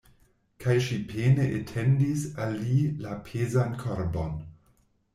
[0.63, 4.39] Kaj ŝi pene etendis al li la pezan korbon.